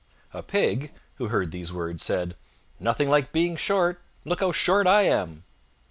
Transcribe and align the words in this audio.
A 0.33 0.41
Pig, 0.41 0.93
who 1.17 1.27
heard 1.27 1.51
these 1.51 1.71
words, 1.71 2.01
said, 2.01 2.35
"Nothing 2.79 3.07
like 3.07 3.31
being 3.31 3.55
short! 3.55 4.01
Look 4.25 4.39
how 4.39 4.51
short 4.51 4.87
I 4.87 5.03
am!" 5.03 5.43